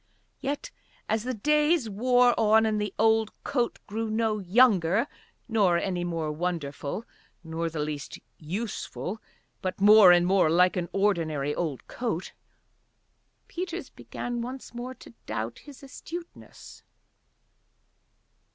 Yet 0.39 0.71
as 1.07 1.25
the 1.25 1.33
days 1.35 1.87
wore 1.87 2.33
on 2.39 2.65
and 2.65 2.81
the 2.81 2.91
old 2.97 3.31
coat 3.43 3.77
grew 3.85 4.09
no 4.09 4.39
younger, 4.39 5.05
nor 5.47 5.77
any 5.77 6.03
more 6.03 6.31
wonderful, 6.31 7.05
nor 7.43 7.69
the 7.69 7.81
least 7.81 8.17
useful, 8.39 9.21
but 9.61 9.79
more 9.79 10.11
and 10.11 10.25
more 10.25 10.49
like 10.49 10.75
an 10.75 10.89
ordinary 10.91 11.53
old 11.53 11.87
coat, 11.87 12.33
Peters 13.47 13.91
began 13.91 14.41
once 14.41 14.73
more 14.73 14.95
to 14.95 15.13
doubt 15.27 15.59
his 15.59 15.83
astuteness. 15.83 16.81